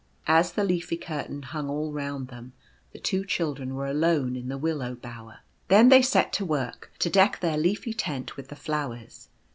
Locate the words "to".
6.33-6.43, 6.97-7.09